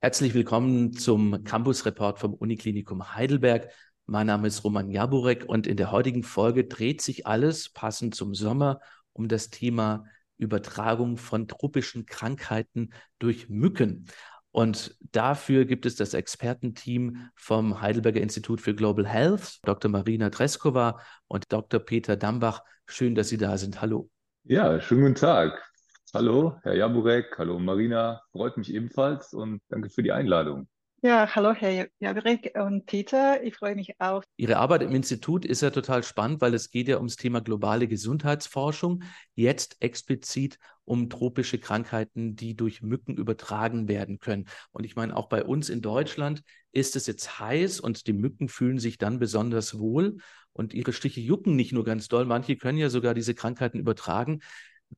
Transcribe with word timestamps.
Herzlich 0.00 0.32
willkommen 0.32 0.92
zum 0.92 1.42
Campus 1.42 1.84
Report 1.84 2.20
vom 2.20 2.32
Uniklinikum 2.32 3.16
Heidelberg. 3.16 3.72
Mein 4.06 4.28
Name 4.28 4.46
ist 4.46 4.62
Roman 4.62 4.92
Jaburek 4.92 5.44
und 5.48 5.66
in 5.66 5.76
der 5.76 5.90
heutigen 5.90 6.22
Folge 6.22 6.66
dreht 6.66 7.02
sich 7.02 7.26
alles 7.26 7.68
passend 7.68 8.14
zum 8.14 8.32
Sommer 8.32 8.78
um 9.12 9.26
das 9.26 9.50
Thema 9.50 10.04
Übertragung 10.36 11.16
von 11.16 11.48
tropischen 11.48 12.06
Krankheiten 12.06 12.90
durch 13.18 13.48
Mücken. 13.48 14.06
Und 14.52 14.96
dafür 15.00 15.64
gibt 15.64 15.84
es 15.84 15.96
das 15.96 16.14
Expertenteam 16.14 17.30
vom 17.34 17.80
Heidelberger 17.80 18.20
Institut 18.20 18.60
für 18.60 18.76
Global 18.76 19.04
Health, 19.04 19.58
Dr. 19.64 19.90
Marina 19.90 20.30
Treskova 20.30 21.00
und 21.26 21.52
Dr. 21.52 21.80
Peter 21.80 22.16
Dambach. 22.16 22.62
Schön, 22.86 23.16
dass 23.16 23.30
Sie 23.30 23.36
da 23.36 23.58
sind. 23.58 23.80
Hallo. 23.80 24.08
Ja, 24.44 24.80
schönen 24.80 25.02
guten 25.02 25.14
Tag. 25.16 25.67
Hallo, 26.14 26.56
Herr 26.62 26.74
Jaburek, 26.74 27.36
hallo 27.36 27.58
Marina, 27.58 28.22
freut 28.32 28.56
mich 28.56 28.72
ebenfalls 28.72 29.34
und 29.34 29.60
danke 29.68 29.90
für 29.90 30.02
die 30.02 30.10
Einladung. 30.10 30.66
Ja, 31.02 31.28
hallo 31.34 31.52
Herr 31.52 31.86
Jaburek 32.00 32.52
und 32.54 32.86
Peter, 32.86 33.42
ich 33.44 33.54
freue 33.54 33.74
mich 33.74 34.00
auch. 34.00 34.22
Ihre 34.38 34.56
Arbeit 34.56 34.82
im 34.82 34.94
Institut 34.94 35.44
ist 35.44 35.60
ja 35.60 35.68
total 35.68 36.02
spannend, 36.02 36.40
weil 36.40 36.54
es 36.54 36.70
geht 36.70 36.88
ja 36.88 36.96
ums 36.96 37.16
Thema 37.16 37.42
globale 37.42 37.88
Gesundheitsforschung, 37.88 39.02
jetzt 39.34 39.76
explizit 39.80 40.58
um 40.84 41.10
tropische 41.10 41.58
Krankheiten, 41.58 42.36
die 42.36 42.56
durch 42.56 42.80
Mücken 42.80 43.18
übertragen 43.18 43.86
werden 43.86 44.18
können. 44.18 44.48
Und 44.70 44.84
ich 44.84 44.96
meine, 44.96 45.14
auch 45.14 45.28
bei 45.28 45.44
uns 45.44 45.68
in 45.68 45.82
Deutschland 45.82 46.42
ist 46.72 46.96
es 46.96 47.06
jetzt 47.06 47.38
heiß 47.38 47.80
und 47.80 48.06
die 48.06 48.14
Mücken 48.14 48.48
fühlen 48.48 48.78
sich 48.78 48.96
dann 48.96 49.18
besonders 49.18 49.78
wohl 49.78 50.16
und 50.52 50.74
ihre 50.74 50.92
Stiche 50.92 51.20
jucken 51.20 51.54
nicht 51.54 51.72
nur 51.72 51.84
ganz 51.84 52.08
doll, 52.08 52.24
manche 52.24 52.56
können 52.56 52.78
ja 52.78 52.88
sogar 52.90 53.14
diese 53.14 53.34
Krankheiten 53.34 53.78
übertragen. 53.78 54.40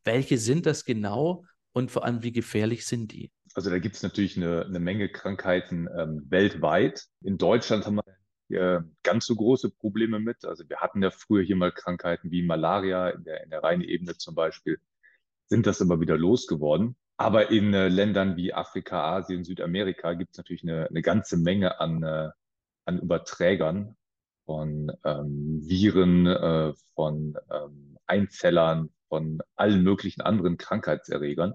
Welche 0.04 0.38
sind 0.38 0.66
das 0.66 0.84
genau 0.84 1.44
und 1.72 1.90
vor 1.90 2.04
allem, 2.04 2.22
wie 2.22 2.32
gefährlich 2.32 2.86
sind 2.86 3.12
die? 3.12 3.30
Also 3.54 3.70
da 3.70 3.78
gibt 3.78 3.96
es 3.96 4.02
natürlich 4.02 4.36
eine, 4.36 4.64
eine, 4.64 4.78
Menge 4.78 5.08
Krankheiten 5.08 5.88
ähm, 5.96 6.26
weltweit. 6.28 7.06
In 7.22 7.36
Deutschland 7.36 7.84
haben 7.84 8.00
wir 8.48 8.78
äh, 8.78 8.80
ganz 9.02 9.26
so 9.26 9.34
große 9.34 9.70
Probleme 9.70 10.20
mit. 10.20 10.44
Also 10.44 10.68
wir 10.68 10.78
hatten 10.78 11.02
ja 11.02 11.10
früher 11.10 11.42
hier 11.42 11.56
mal 11.56 11.72
Krankheiten 11.72 12.30
wie 12.30 12.42
Malaria 12.42 13.10
in 13.10 13.24
der, 13.24 13.42
in 13.42 13.50
der 13.50 13.62
Rheinebene 13.62 14.16
zum 14.16 14.34
Beispiel, 14.34 14.78
sind 15.48 15.66
das 15.66 15.82
aber 15.82 16.00
wieder 16.00 16.16
losgeworden. 16.16 16.96
Aber 17.16 17.50
in 17.50 17.74
äh, 17.74 17.88
Ländern 17.88 18.36
wie 18.36 18.54
Afrika, 18.54 19.16
Asien, 19.16 19.44
Südamerika 19.44 20.14
gibt 20.14 20.32
es 20.32 20.38
natürlich 20.38 20.62
eine, 20.62 20.88
eine, 20.88 21.02
ganze 21.02 21.36
Menge 21.36 21.78
an, 21.78 22.02
äh, 22.02 22.30
an 22.86 22.98
Überträgern 22.98 23.96
von 24.46 24.90
ähm, 25.04 25.60
Viren, 25.62 26.26
äh, 26.26 26.72
von 26.94 27.36
ähm, 27.52 27.98
Einzellern, 28.06 28.88
von 29.10 29.42
allen 29.56 29.82
möglichen 29.82 30.22
anderen 30.22 30.56
Krankheitserregern. 30.56 31.54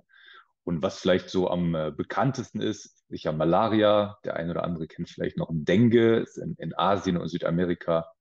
Und 0.64 0.84
was 0.84 1.00
vielleicht 1.00 1.30
so 1.30 1.50
am 1.50 1.74
äh, 1.74 1.92
bekanntesten 1.96 2.62
ist, 2.62 3.04
sicher 3.08 3.32
Malaria, 3.32 4.18
der 4.24 4.36
eine 4.36 4.52
oder 4.52 4.64
andere 4.64 4.88
kennt 4.88 5.10
vielleicht 5.10 5.38
noch 5.38 5.50
Dengue, 5.52 6.18
ist 6.18 6.38
in, 6.38 6.56
in 6.58 6.78
Asien 6.78 7.18
und 7.18 7.30
Südamerika 7.30 8.12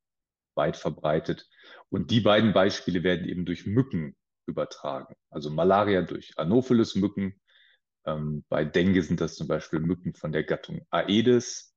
weit 0.55 0.77
verbreitet. 0.77 1.49
Und 1.91 2.11
die 2.11 2.21
beiden 2.21 2.53
Beispiele 2.53 3.03
werden 3.03 3.29
eben 3.29 3.45
durch 3.45 3.67
Mücken 3.67 4.17
übertragen. 4.47 5.17
Also 5.31 5.51
Malaria 5.51 6.03
durch 6.03 6.39
Anopheles-Mücken. 6.39 7.41
Ähm, 8.07 8.45
bei 8.49 8.65
Dengue 8.65 9.03
sind 9.03 9.21
das 9.21 9.35
zum 9.35 9.49
Beispiel 9.49 9.81
Mücken 9.81 10.15
von 10.15 10.31
der 10.31 10.45
Gattung 10.45 10.87
Aedes. 10.91 11.74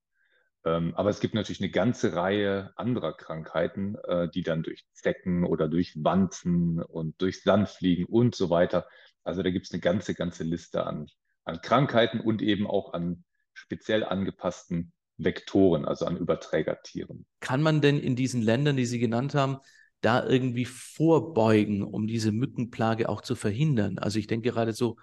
Ähm, 0.67 0.93
aber 0.95 1.09
es 1.09 1.21
gibt 1.21 1.33
natürlich 1.33 1.61
eine 1.61 1.71
ganze 1.71 2.13
Reihe 2.13 2.73
anderer 2.75 3.13
Krankheiten, 3.13 3.95
äh, 4.03 4.27
die 4.27 4.43
dann 4.43 4.63
durch 4.63 4.85
Zecken 4.91 5.45
oder 5.45 5.69
durch 5.69 5.93
Wanzen 5.95 6.81
und 6.83 7.21
durch 7.21 7.41
Sand 7.41 7.69
fliegen 7.69 8.03
und 8.05 8.35
so 8.35 8.49
weiter. 8.49 8.85
Also 9.23 9.43
da 9.43 9.49
gibt 9.49 9.67
es 9.67 9.71
eine 9.71 9.79
ganze, 9.79 10.13
ganze 10.13 10.43
Liste 10.43 10.85
an, 10.85 11.07
an 11.45 11.61
Krankheiten 11.61 12.19
und 12.19 12.41
eben 12.41 12.67
auch 12.67 12.91
an 12.93 13.23
speziell 13.53 14.03
angepassten 14.03 14.91
Vektoren, 15.17 15.85
also 15.85 16.05
an 16.05 16.17
Überträgertieren. 16.17 17.25
Kann 17.39 17.61
man 17.61 17.79
denn 17.79 17.97
in 17.97 18.17
diesen 18.17 18.41
Ländern, 18.41 18.75
die 18.75 18.85
Sie 18.85 18.99
genannt 18.99 19.35
haben, 19.35 19.59
da 20.01 20.27
irgendwie 20.27 20.65
vorbeugen, 20.65 21.81
um 21.81 22.07
diese 22.07 22.33
Mückenplage 22.33 23.07
auch 23.07 23.21
zu 23.21 23.35
verhindern? 23.35 23.99
Also 23.99 24.19
ich 24.19 24.27
denke 24.27 24.51
gerade 24.51 24.73
so 24.73 24.97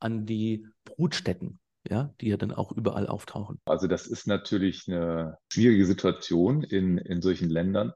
an 0.00 0.26
die 0.26 0.66
Brutstätten 0.84 1.60
ja, 1.90 2.14
die 2.20 2.28
ja 2.28 2.36
dann 2.36 2.52
auch 2.52 2.72
überall 2.72 3.06
auftauchen. 3.06 3.60
Also 3.64 3.86
das 3.86 4.06
ist 4.06 4.26
natürlich 4.26 4.88
eine 4.88 5.38
schwierige 5.52 5.86
Situation 5.86 6.62
in, 6.62 6.98
in 6.98 7.22
solchen 7.22 7.48
Ländern. 7.50 7.92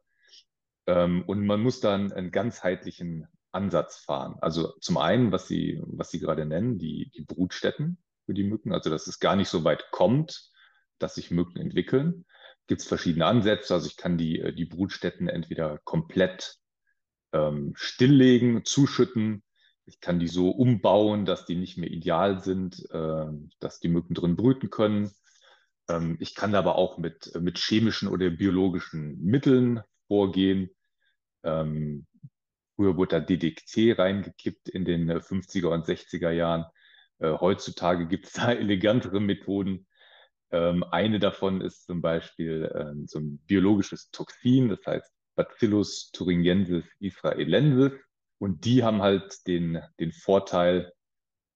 Ähm, 0.87 1.23
und 1.27 1.45
man 1.47 1.61
muss 1.61 1.81
dann 1.81 2.13
einen 2.13 2.31
ganzheitlichen 2.31 3.27
Ansatz 3.53 3.99
fahren. 3.99 4.37
Also 4.41 4.73
zum 4.81 4.97
einen, 4.97 5.33
was 5.33 5.49
Sie, 5.49 5.81
was 5.85 6.11
Sie 6.11 6.21
gerade 6.21 6.47
nennen, 6.47 6.79
die, 6.79 7.11
die 7.11 7.23
Brutstätten 7.25 7.99
für 8.27 8.35
die 8.35 8.45
Mücken, 8.45 8.73
also 8.73 8.91
dass 8.91 9.07
es 9.07 9.19
gar 9.19 9.37
nicht 9.37 9.49
so 9.49 9.65
weit 9.65 9.91
kommt, 9.91 10.51
dass 10.99 11.17
sich 11.17 11.31
Mücken 11.31 11.59
entwickeln. 11.59 12.27
Gibt 12.67 12.83
es 12.83 12.87
verschiedene 12.87 13.27
Ansätze. 13.27 13.75
Also 13.75 13.89
ich 13.89 13.97
kann 13.97 14.19
die, 14.19 14.55
die 14.55 14.67
Brutstätten 14.67 15.29
entweder 15.29 15.79
komplett 15.85 16.57
ähm, 17.33 17.73
stilllegen, 17.75 18.65
zuschütten 18.65 19.43
ich 19.91 20.01
kann 20.01 20.21
die 20.21 20.29
so 20.29 20.51
umbauen, 20.51 21.25
dass 21.27 21.47
die 21.47 21.57
nicht 21.57 21.77
mehr 21.77 21.91
ideal 21.91 22.41
sind, 22.41 22.89
äh, 22.93 23.27
dass 23.59 23.81
die 23.81 23.89
Mücken 23.89 24.15
drin 24.15 24.37
brüten 24.37 24.71
können. 24.71 25.11
Ähm, 25.89 26.17
ich 26.21 26.37
kann 26.37 26.55
aber 26.55 26.77
auch 26.77 26.97
mit, 26.97 27.33
mit 27.41 27.59
chemischen 27.59 28.09
oder 28.09 28.31
biologischen 28.31 29.21
Mitteln 29.21 29.83
vorgehen. 30.07 30.71
Ähm, 31.43 32.07
früher 32.77 32.97
wurde 32.97 33.19
da 33.19 33.21
DDT 33.21 33.99
reingekippt 33.99 34.69
in 34.69 34.85
den 34.85 35.11
50er 35.11 35.67
und 35.67 35.87
60er 35.87 36.31
Jahren. 36.31 36.67
Äh, 37.19 37.33
heutzutage 37.41 38.07
gibt 38.07 38.27
es 38.27 38.33
da 38.35 38.53
elegantere 38.53 39.21
Methoden. 39.21 39.89
Ähm, 40.53 40.85
eine 40.85 41.19
davon 41.19 41.61
ist 41.61 41.87
zum 41.87 42.01
Beispiel 42.01 42.65
äh, 42.65 43.07
so 43.07 43.19
ein 43.19 43.39
biologisches 43.47 44.11
Toxin, 44.13 44.69
das 44.69 44.87
heißt 44.87 45.13
Bacillus 45.35 46.13
thuringiensis 46.13 46.85
israelensis. 47.01 47.93
Und 48.41 48.65
die 48.65 48.83
haben 48.83 49.03
halt 49.03 49.47
den, 49.47 49.83
den 50.01 50.13
Vorteil, 50.13 50.93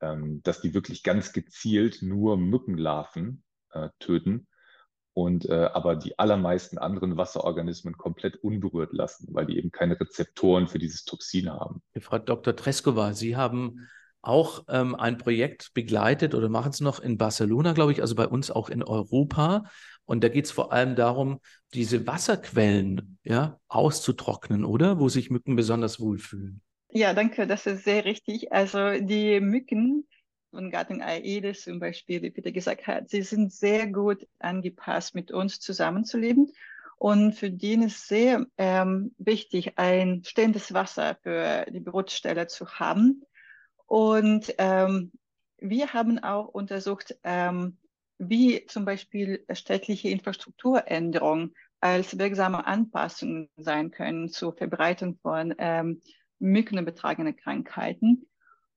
ähm, 0.01 0.43
dass 0.43 0.61
die 0.61 0.75
wirklich 0.75 1.03
ganz 1.03 1.33
gezielt 1.33 2.03
nur 2.03 2.37
Mückenlarven 2.37 3.43
äh, 3.73 3.89
töten 3.99 4.47
und 5.15 5.49
äh, 5.49 5.71
aber 5.73 5.97
die 5.97 6.19
allermeisten 6.19 6.77
anderen 6.77 7.17
Wasserorganismen 7.17 7.97
komplett 7.97 8.37
unberührt 8.37 8.93
lassen, 8.93 9.29
weil 9.33 9.47
die 9.47 9.57
eben 9.57 9.71
keine 9.71 9.99
Rezeptoren 9.99 10.69
für 10.69 10.79
dieses 10.79 11.05
Toxin 11.05 11.51
haben. 11.51 11.81
Frau 12.01 12.19
Dr. 12.19 12.55
Treskova, 12.55 13.15
Sie 13.15 13.35
haben 13.35 13.89
auch 14.21 14.65
ähm, 14.69 14.95
ein 14.95 15.17
Projekt 15.17 15.73
begleitet 15.73 16.35
oder 16.35 16.49
machen 16.49 16.71
es 16.71 16.81
noch 16.81 17.01
in 17.01 17.17
Barcelona, 17.17 17.73
glaube 17.73 17.93
ich, 17.93 18.03
also 18.03 18.15
bei 18.15 18.27
uns 18.29 18.51
auch 18.51 18.69
in 18.69 18.83
Europa. 18.83 19.65
Und 20.05 20.23
da 20.23 20.29
geht 20.29 20.47
es 20.47 20.51
vor 20.51 20.73
allem 20.73 20.97
darum, 20.97 21.41
diese 21.73 22.07
Wasserquellen 22.07 23.19
ja, 23.23 23.59
auszutrocknen, 23.69 24.65
oder? 24.65 24.99
Wo 24.99 25.09
sich 25.09 25.31
Mücken 25.31 25.57
besonders 25.57 26.01
wohlfühlen. 26.01 26.61
Ja, 26.97 27.13
danke, 27.13 27.49
das 27.49 27.67
ist 27.67 27.83
sehr 27.83 28.05
richtig. 28.05 28.53
Also 28.53 29.01
die 29.01 29.41
Mücken 29.41 30.07
von 30.51 30.71
Gattung 30.71 31.03
Aedes 31.03 31.63
zum 31.63 31.81
Beispiel, 31.81 32.23
wie 32.23 32.31
Peter 32.31 32.53
gesagt 32.53 32.87
hat, 32.87 33.11
sie 33.11 33.23
sind 33.23 33.53
sehr 33.53 33.89
gut 33.89 34.29
angepasst, 34.39 35.13
mit 35.17 35.33
uns 35.33 35.59
zusammenzuleben. 35.59 36.53
Und 36.97 37.33
für 37.33 37.51
die 37.51 37.75
ist 37.75 38.07
sehr 38.07 38.47
ähm, 38.59 39.13
wichtig, 39.19 39.73
ein 39.77 40.23
stehendes 40.25 40.73
Wasser 40.73 41.17
für 41.21 41.67
die 41.69 41.81
Brutstelle 41.81 42.47
zu 42.47 42.65
haben. 42.79 43.25
Und 43.87 44.55
ähm, 44.59 45.11
wir 45.59 45.95
haben 45.95 46.21
auch 46.21 46.47
untersucht, 46.47 47.17
ähm, 47.25 47.77
wie 48.19 48.67
zum 48.67 48.85
Beispiel 48.85 49.45
städtliche 49.53 50.11
Infrastrukturänderungen 50.11 51.57
als 51.81 52.17
wirksame 52.17 52.65
Anpassungen 52.65 53.51
sein 53.57 53.91
können 53.91 54.29
zur 54.29 54.57
Verbreitung 54.57 55.19
von 55.21 55.57
ähm, 55.59 56.01
mückenübertragene 56.45 57.35
Krankheiten. 57.35 58.27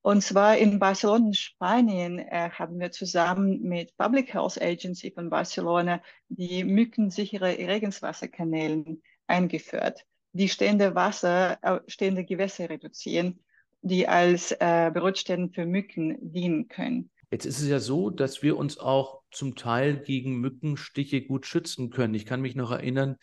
Und 0.01 0.21
zwar 0.21 0.57
in 0.57 0.79
Barcelona, 0.79 1.33
Spanien, 1.33 2.19
äh, 2.19 2.49
haben 2.51 2.79
wir 2.79 2.91
zusammen 2.91 3.61
mit 3.61 3.95
Public 3.97 4.33
Health 4.33 4.61
Agency 4.61 5.11
von 5.11 5.29
Barcelona 5.29 6.01
die 6.29 6.63
mückensichere 6.63 7.57
Regenswasserkanälen 7.57 9.01
eingeführt, 9.27 10.05
die 10.31 10.47
stehende 10.47 10.95
Wasser, 10.95 11.57
äh, 11.61 11.79
stehende 11.87 12.23
Gewässer 12.23 12.69
reduzieren, 12.69 13.43
die 13.81 14.07
als 14.07 14.53
äh, 14.53 14.91
Brutstätten 14.93 15.51
für 15.51 15.65
Mücken 15.65 16.17
dienen 16.21 16.69
können. 16.69 17.11
Jetzt 17.29 17.45
ist 17.45 17.61
es 17.61 17.67
ja 17.67 17.79
so, 17.79 18.09
dass 18.09 18.41
wir 18.41 18.55
uns 18.55 18.77
auch 18.77 19.21
zum 19.31 19.55
Teil 19.55 19.97
gegen 19.97 20.39
Mückenstiche 20.39 21.21
gut 21.21 21.45
schützen 21.45 21.89
können. 21.89 22.13
Ich 22.13 22.25
kann 22.25 22.39
mich 22.39 22.55
noch 22.55 22.71
erinnern, 22.71 23.17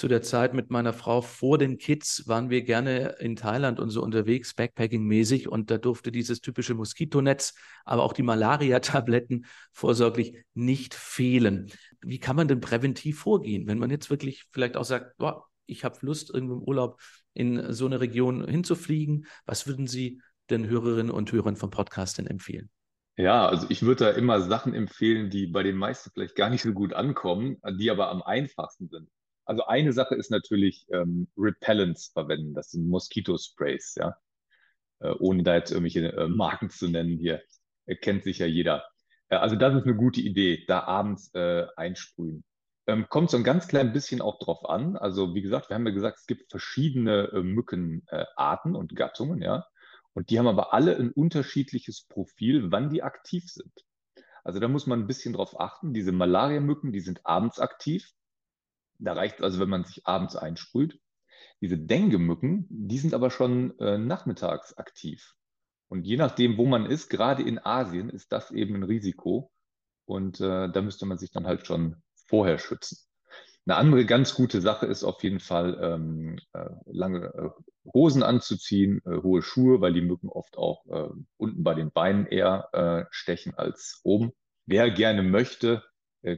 zu 0.00 0.08
der 0.08 0.22
Zeit 0.22 0.54
mit 0.54 0.70
meiner 0.70 0.94
Frau 0.94 1.20
vor 1.20 1.58
den 1.58 1.76
Kids 1.76 2.26
waren 2.26 2.48
wir 2.48 2.62
gerne 2.62 3.16
in 3.20 3.36
Thailand 3.36 3.78
und 3.78 3.90
so 3.90 4.02
unterwegs, 4.02 4.54
Backpacking-mäßig. 4.54 5.46
Und 5.46 5.70
da 5.70 5.76
durfte 5.76 6.10
dieses 6.10 6.40
typische 6.40 6.72
Moskitonetz, 6.72 7.52
aber 7.84 8.02
auch 8.02 8.14
die 8.14 8.22
Malaria-Tabletten 8.22 9.44
vorsorglich 9.72 10.42
nicht 10.54 10.94
fehlen. 10.94 11.70
Wie 12.00 12.18
kann 12.18 12.34
man 12.34 12.48
denn 12.48 12.62
präventiv 12.62 13.18
vorgehen, 13.18 13.66
wenn 13.66 13.76
man 13.76 13.90
jetzt 13.90 14.08
wirklich 14.08 14.46
vielleicht 14.52 14.78
auch 14.78 14.86
sagt, 14.86 15.18
boah, 15.18 15.44
ich 15.66 15.84
habe 15.84 15.98
Lust, 16.00 16.32
irgendwo 16.32 16.54
im 16.54 16.62
Urlaub 16.62 16.98
in 17.34 17.70
so 17.74 17.84
eine 17.84 18.00
Region 18.00 18.48
hinzufliegen? 18.48 19.26
Was 19.44 19.66
würden 19.66 19.86
Sie 19.86 20.22
den 20.48 20.66
Hörerinnen 20.66 21.12
und 21.12 21.30
Hörern 21.30 21.56
vom 21.56 21.68
Podcast 21.68 22.16
denn 22.16 22.26
empfehlen? 22.26 22.70
Ja, 23.18 23.46
also 23.46 23.66
ich 23.68 23.82
würde 23.82 24.06
da 24.06 24.10
immer 24.12 24.40
Sachen 24.40 24.72
empfehlen, 24.72 25.28
die 25.28 25.46
bei 25.46 25.62
den 25.62 25.76
meisten 25.76 26.10
vielleicht 26.10 26.36
gar 26.36 26.48
nicht 26.48 26.62
so 26.62 26.72
gut 26.72 26.94
ankommen, 26.94 27.58
die 27.78 27.90
aber 27.90 28.08
am 28.08 28.22
einfachsten 28.22 28.88
sind. 28.88 29.10
Also 29.50 29.64
eine 29.64 29.92
Sache 29.92 30.14
ist 30.14 30.30
natürlich 30.30 30.86
ähm, 30.92 31.26
Repellents 31.36 32.12
verwenden, 32.12 32.54
das 32.54 32.70
sind 32.70 32.88
Moskitosprays, 32.88 33.96
ja. 33.96 34.14
Äh, 35.00 35.10
ohne 35.18 35.42
da 35.42 35.56
jetzt 35.56 35.72
irgendwelche 35.72 36.12
äh, 36.12 36.28
Marken 36.28 36.70
zu 36.70 36.86
nennen 36.86 37.18
hier, 37.18 37.42
äh, 37.86 37.96
kennt 37.96 38.22
sich 38.22 38.38
ja 38.38 38.46
jeder. 38.46 38.84
Äh, 39.28 39.38
also 39.38 39.56
das 39.56 39.74
ist 39.74 39.82
eine 39.82 39.96
gute 39.96 40.20
Idee, 40.20 40.64
da 40.68 40.84
abends 40.84 41.34
äh, 41.34 41.66
einsprühen. 41.74 42.44
Ähm, 42.86 43.08
kommt 43.08 43.30
so 43.30 43.38
ein 43.38 43.42
ganz 43.42 43.66
klein 43.66 43.92
bisschen 43.92 44.20
auch 44.20 44.38
drauf 44.38 44.68
an. 44.68 44.96
Also 44.96 45.34
wie 45.34 45.42
gesagt, 45.42 45.68
wir 45.68 45.74
haben 45.74 45.86
ja 45.86 45.94
gesagt, 45.94 46.18
es 46.20 46.26
gibt 46.26 46.48
verschiedene 46.48 47.32
äh, 47.32 47.42
Mückenarten 47.42 48.76
und 48.76 48.94
Gattungen, 48.94 49.42
ja. 49.42 49.66
Und 50.12 50.30
die 50.30 50.38
haben 50.38 50.46
aber 50.46 50.72
alle 50.72 50.96
ein 50.96 51.10
unterschiedliches 51.10 52.06
Profil, 52.06 52.70
wann 52.70 52.88
die 52.88 53.02
aktiv 53.02 53.50
sind. 53.50 53.72
Also 54.44 54.60
da 54.60 54.68
muss 54.68 54.86
man 54.86 55.00
ein 55.00 55.06
bisschen 55.08 55.32
drauf 55.32 55.58
achten. 55.58 55.92
Diese 55.92 56.12
Malariamücken, 56.12 56.92
die 56.92 57.00
sind 57.00 57.26
abends 57.26 57.58
aktiv. 57.58 58.12
Da 59.00 59.14
reicht 59.14 59.36
es 59.36 59.42
also, 59.42 59.60
wenn 59.60 59.68
man 59.68 59.84
sich 59.84 60.06
abends 60.06 60.36
einsprüht. 60.36 60.98
Diese 61.60 61.78
Dengue-Mücken, 61.78 62.66
die 62.70 62.98
sind 62.98 63.14
aber 63.14 63.30
schon 63.30 63.78
äh, 63.78 63.98
nachmittags 63.98 64.76
aktiv. 64.76 65.34
Und 65.88 66.04
je 66.04 66.16
nachdem, 66.16 66.56
wo 66.56 66.66
man 66.66 66.86
ist, 66.86 67.08
gerade 67.08 67.42
in 67.42 67.58
Asien, 67.58 68.10
ist 68.10 68.32
das 68.32 68.50
eben 68.50 68.76
ein 68.76 68.82
Risiko. 68.82 69.50
Und 70.06 70.40
äh, 70.40 70.70
da 70.70 70.82
müsste 70.82 71.06
man 71.06 71.18
sich 71.18 71.30
dann 71.30 71.46
halt 71.46 71.66
schon 71.66 71.96
vorher 72.28 72.58
schützen. 72.58 72.98
Eine 73.66 73.76
andere 73.76 74.06
ganz 74.06 74.34
gute 74.34 74.60
Sache 74.60 74.86
ist 74.86 75.04
auf 75.04 75.22
jeden 75.22 75.40
Fall, 75.40 75.78
ähm, 75.82 76.38
äh, 76.54 76.70
lange 76.86 77.26
äh, 77.26 77.50
Hosen 77.92 78.22
anzuziehen, 78.22 79.00
äh, 79.04 79.22
hohe 79.22 79.42
Schuhe, 79.42 79.80
weil 79.80 79.92
die 79.92 80.00
Mücken 80.00 80.28
oft 80.28 80.56
auch 80.56 80.86
äh, 80.86 81.10
unten 81.36 81.62
bei 81.62 81.74
den 81.74 81.92
Beinen 81.92 82.26
eher 82.26 82.68
äh, 82.72 83.04
stechen 83.10 83.54
als 83.54 84.00
oben. 84.02 84.32
Wer 84.66 84.90
gerne 84.90 85.22
möchte, 85.22 85.82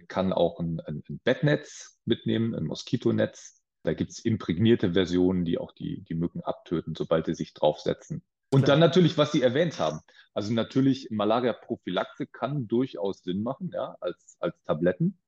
kann 0.09 0.33
auch 0.33 0.61
ein, 0.61 0.81
ein, 0.81 1.03
ein, 1.09 1.21
Bettnetz 1.25 1.99
mitnehmen, 2.05 2.55
ein 2.55 2.65
Moskitonetz. 2.65 3.61
Da 3.83 3.95
gibt 3.95 4.13
es 4.13 4.21
imprägnierte 4.21 4.93
Versionen, 4.93 5.45
die 5.45 5.59
auch 5.59 5.73
die, 5.73 6.03
die 6.03 6.15
Mücken 6.15 6.41
abtöten, 6.41 6.95
sobald 6.95 7.27
sie 7.27 7.35
sich 7.35 7.53
draufsetzen. 7.53 8.23
Und 8.51 8.69
dann 8.69 8.81
natürlich, 8.81 9.17
was 9.17 9.33
Sie 9.33 9.43
erwähnt 9.43 9.79
haben. 9.79 10.01
Also 10.35 10.53
natürlich, 10.53 11.09
Malaria-Prophylaxe 11.11 12.27
kann 12.27 12.69
durchaus 12.69 13.23
Sinn 13.23 13.43
machen, 13.43 13.71
ja, 13.73 13.97
als, 14.01 14.37
als 14.41 14.55
Tabletten. 14.65 15.19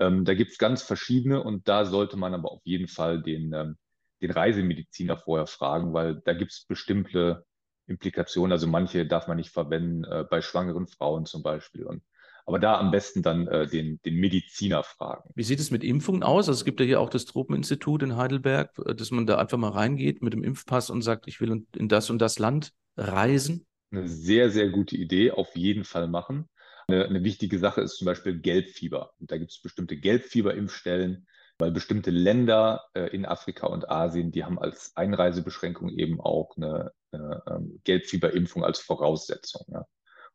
Ähm, 0.00 0.24
da 0.24 0.34
gibt 0.34 0.50
es 0.50 0.58
ganz 0.58 0.82
verschiedene 0.82 1.42
und 1.42 1.68
da 1.68 1.84
sollte 1.84 2.16
man 2.16 2.34
aber 2.34 2.50
auf 2.50 2.62
jeden 2.64 2.88
Fall 2.88 3.22
den, 3.22 3.52
ähm, 3.52 3.78
den 4.20 4.32
Reisemediziner 4.32 5.16
vorher 5.16 5.46
fragen, 5.46 5.94
weil 5.94 6.20
da 6.24 6.34
gibt 6.34 6.50
es 6.50 6.64
bestimmte 6.66 7.46
Implikationen. 7.86 8.52
Also 8.52 8.66
manche 8.66 9.06
darf 9.06 9.28
man 9.28 9.36
nicht 9.36 9.50
verwenden, 9.50 10.04
äh, 10.04 10.24
bei 10.28 10.40
schwangeren 10.40 10.88
Frauen 10.88 11.26
zum 11.26 11.42
Beispiel. 11.44 11.84
Und, 11.84 12.02
aber 12.46 12.58
da 12.58 12.78
am 12.78 12.90
besten 12.90 13.22
dann 13.22 13.46
äh, 13.48 13.66
den, 13.66 14.00
den 14.04 14.16
Mediziner 14.16 14.82
fragen. 14.82 15.30
Wie 15.34 15.42
sieht 15.42 15.60
es 15.60 15.70
mit 15.70 15.82
Impfungen 15.82 16.22
aus? 16.22 16.48
Also 16.48 16.58
es 16.58 16.64
gibt 16.64 16.80
ja 16.80 16.86
hier 16.86 17.00
auch 17.00 17.08
das 17.08 17.24
Tropeninstitut 17.24 18.02
in 18.02 18.16
Heidelberg, 18.16 18.74
dass 18.96 19.10
man 19.10 19.26
da 19.26 19.38
einfach 19.38 19.58
mal 19.58 19.70
reingeht 19.70 20.22
mit 20.22 20.32
dem 20.32 20.42
Impfpass 20.42 20.90
und 20.90 21.02
sagt, 21.02 21.26
ich 21.26 21.40
will 21.40 21.64
in 21.76 21.88
das 21.88 22.10
und 22.10 22.18
das 22.18 22.38
Land 22.38 22.72
reisen. 22.96 23.66
Eine 23.90 24.08
sehr, 24.08 24.50
sehr 24.50 24.68
gute 24.70 24.96
Idee, 24.96 25.30
auf 25.30 25.56
jeden 25.56 25.84
Fall 25.84 26.08
machen. 26.08 26.48
Eine, 26.86 27.06
eine 27.06 27.24
wichtige 27.24 27.58
Sache 27.58 27.80
ist 27.80 27.96
zum 27.96 28.06
Beispiel 28.06 28.38
Gelbfieber. 28.40 29.12
Und 29.18 29.30
da 29.30 29.38
gibt 29.38 29.52
es 29.52 29.62
bestimmte 29.62 29.96
Gelbfieberimpfstellen, 29.96 31.26
weil 31.58 31.70
bestimmte 31.70 32.10
Länder 32.10 32.82
äh, 32.94 33.06
in 33.14 33.24
Afrika 33.24 33.68
und 33.68 33.88
Asien, 33.88 34.32
die 34.32 34.44
haben 34.44 34.58
als 34.58 34.92
Einreisebeschränkung 34.96 35.90
eben 35.90 36.20
auch 36.20 36.56
eine, 36.56 36.92
eine 37.12 37.42
ähm, 37.48 37.80
Gelbfieberimpfung 37.84 38.64
als 38.64 38.80
Voraussetzung. 38.80 39.64
Ja. 39.68 39.86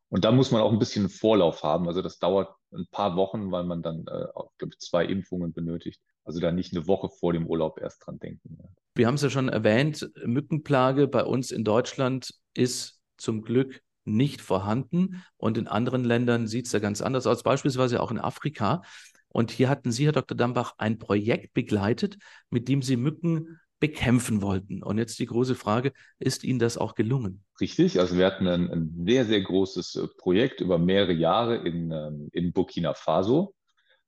Und 0.10 0.26
da 0.26 0.32
muss 0.32 0.52
man 0.52 0.62
auch 0.62 0.72
ein 0.72 0.80
bisschen 0.80 1.10
Vorlauf 1.10 1.64
haben. 1.64 1.88
Also 1.88 2.02
das 2.02 2.20
dauert 2.20 2.50
ein 2.74 2.88
paar 2.92 3.16
Wochen, 3.16 3.52
weil 3.52 3.64
man 3.64 3.82
dann 3.82 4.02
äh, 4.08 4.26
glaube 4.58 4.74
ich, 4.74 4.80
zwei 4.80 5.06
Impfungen 5.06 5.54
benötigt. 5.54 6.02
Also 6.24 6.40
da 6.40 6.52
nicht 6.52 6.76
eine 6.76 6.88
Woche 6.88 7.10
vor 7.10 7.34
dem 7.34 7.48
Urlaub 7.48 7.80
erst 7.80 8.06
dran 8.06 8.20
denken. 8.20 8.58
Wir 8.96 9.08
haben 9.08 9.16
es 9.16 9.22
ja 9.22 9.30
schon 9.30 9.50
erwähnt, 9.50 10.10
Mückenplage 10.26 11.08
bei 11.08 11.24
uns 11.24 11.52
in 11.52 11.64
Deutschland 11.64 12.34
ist 12.54 13.00
zum 13.18 13.42
Glück 13.42 13.82
nicht 14.04 14.42
vorhanden. 14.42 15.24
Und 15.38 15.58
in 15.58 15.68
anderen 15.68 16.04
Ländern 16.04 16.48
sieht 16.48 16.66
es 16.66 16.72
ja 16.72 16.80
ganz 16.80 17.02
anders 17.02 17.28
aus, 17.28 17.44
beispielsweise 17.44 18.02
auch 18.02 18.12
in 18.12 18.20
Afrika. 18.20 18.82
Und 19.30 19.52
hier 19.52 19.70
hatten 19.70 19.92
Sie, 19.92 20.06
Herr 20.06 20.12
Dr. 20.12 20.36
Dambach, 20.36 20.74
ein 20.78 20.98
Projekt 20.98 21.54
begleitet, 21.54 22.18
mit 22.50 22.68
dem 22.68 22.82
Sie 22.82 22.98
Mücken 22.98 23.60
bekämpfen 23.80 24.42
wollten. 24.42 24.84
Und 24.84 24.98
jetzt 24.98 25.20
die 25.20 25.26
große 25.26 25.56
Frage, 25.56 25.94
ist 26.20 26.44
Ihnen 26.44 26.60
das 26.60 26.78
auch 26.78 26.96
gelungen? 26.96 27.44
Richtig, 27.60 28.00
also 28.00 28.18
wir 28.18 28.26
hatten 28.26 28.48
ein, 28.48 28.70
ein 28.70 29.06
sehr, 29.06 29.26
sehr 29.26 29.42
großes 29.42 29.96
äh, 29.96 30.08
Projekt 30.18 30.62
über 30.62 30.78
mehrere 30.78 31.14
Jahre 31.14 31.58
in, 31.58 31.92
ähm, 31.92 32.30
in 32.34 32.52
Burkina 32.52 32.94
Faso, 32.94 33.56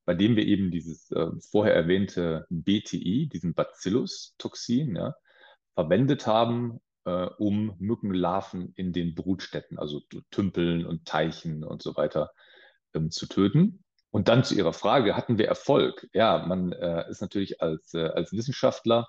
bei 0.06 0.14
dem 0.14 0.36
wir 0.36 0.46
eben 0.46 0.72
dieses 0.72 1.10
äh, 1.12 1.28
vorher 1.50 1.74
erwähnte 1.74 2.46
BTI, 2.50 3.30
diesen 3.32 3.54
Bacillus-Toxin, 3.54 4.96
ja, 4.96 5.16
verwendet 5.74 6.28
haben, 6.28 6.80
äh, 7.06 7.28
um 7.38 7.76
Mückenlarven 7.80 8.74
in 8.76 8.94
den 8.94 9.16
Brutstätten, 9.16 9.80
also 9.80 10.02
Tümpeln 10.32 10.86
und 10.86 11.06
Teichen 11.06 11.64
und 11.64 11.82
so 11.82 11.96
weiter, 11.96 12.32
ähm, 12.94 13.10
zu 13.10 13.28
töten. 13.28 13.84
Und 14.10 14.28
dann 14.28 14.44
zu 14.44 14.56
Ihrer 14.56 14.74
Frage, 14.74 15.16
hatten 15.16 15.38
wir 15.38 15.48
Erfolg? 15.48 16.10
Ja, 16.12 16.46
man 16.46 16.74
äh, 16.74 17.10
ist 17.10 17.22
natürlich 17.22 17.62
als, 17.62 17.96
als 17.96 18.34
Wissenschaftler, 18.34 19.08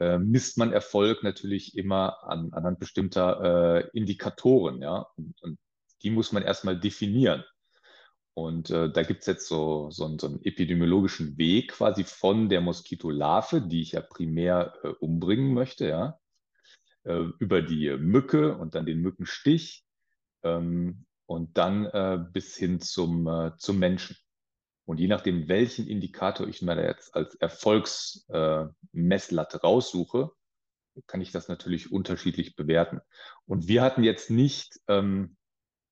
äh, 0.00 0.18
misst 0.18 0.58
man 0.58 0.72
Erfolg 0.72 1.22
natürlich 1.22 1.76
immer 1.76 2.22
an, 2.24 2.52
anhand 2.52 2.78
bestimmter 2.78 3.84
äh, 3.84 3.98
Indikatoren, 3.98 4.80
ja. 4.80 5.06
Und, 5.16 5.34
und, 5.42 5.58
die 6.04 6.10
muss 6.10 6.30
man 6.30 6.44
erstmal 6.44 6.78
definieren. 6.78 7.42
Und 8.34 8.70
äh, 8.70 8.88
da 8.92 9.02
gibt 9.02 9.22
es 9.22 9.26
jetzt 9.26 9.48
so, 9.48 9.90
so, 9.90 10.16
so, 10.16 10.28
einen 10.28 10.44
epidemiologischen 10.44 11.36
Weg 11.38 11.72
quasi 11.72 12.04
von 12.04 12.48
der 12.48 12.60
Moskitolarve, 12.60 13.62
die 13.62 13.80
ich 13.80 13.92
ja 13.92 14.00
primär 14.00 14.74
äh, 14.84 14.88
umbringen 15.00 15.54
möchte, 15.54 15.88
ja, 15.88 16.20
äh, 17.02 17.24
über 17.40 17.62
die 17.62 17.90
Mücke 17.98 18.56
und 18.56 18.76
dann 18.76 18.86
den 18.86 19.00
Mückenstich 19.00 19.84
ähm, 20.44 21.04
und 21.26 21.58
dann 21.58 21.86
äh, 21.86 22.24
bis 22.32 22.54
hin 22.54 22.78
zum, 22.80 23.52
zum 23.58 23.80
Menschen. 23.80 24.16
Und 24.88 24.98
je 24.98 25.06
nachdem, 25.06 25.46
welchen 25.48 25.86
Indikator 25.86 26.48
ich 26.48 26.62
mir 26.62 26.74
da 26.74 26.82
jetzt 26.82 27.14
als 27.14 27.34
Erfolgsmesslatte 27.34 29.60
raussuche, 29.60 30.30
kann 31.06 31.20
ich 31.20 31.30
das 31.30 31.48
natürlich 31.48 31.92
unterschiedlich 31.92 32.56
bewerten. 32.56 33.02
Und 33.44 33.68
wir 33.68 33.82
hatten 33.82 34.02
jetzt 34.02 34.30
nicht 34.30 34.80
ähm, 34.88 35.36